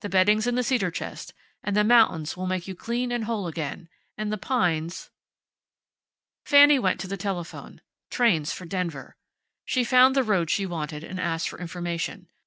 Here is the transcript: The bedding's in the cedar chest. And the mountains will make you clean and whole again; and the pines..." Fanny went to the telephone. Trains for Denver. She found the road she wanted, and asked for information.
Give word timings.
The 0.00 0.08
bedding's 0.08 0.46
in 0.46 0.54
the 0.54 0.62
cedar 0.62 0.90
chest. 0.90 1.34
And 1.62 1.76
the 1.76 1.84
mountains 1.84 2.34
will 2.34 2.46
make 2.46 2.66
you 2.66 2.74
clean 2.74 3.12
and 3.12 3.24
whole 3.24 3.46
again; 3.46 3.90
and 4.16 4.32
the 4.32 4.38
pines..." 4.38 5.10
Fanny 6.46 6.78
went 6.78 6.98
to 7.00 7.06
the 7.06 7.18
telephone. 7.18 7.82
Trains 8.10 8.54
for 8.54 8.64
Denver. 8.64 9.18
She 9.66 9.84
found 9.84 10.16
the 10.16 10.22
road 10.24 10.48
she 10.48 10.64
wanted, 10.64 11.04
and 11.04 11.20
asked 11.20 11.50
for 11.50 11.58
information. 11.58 12.28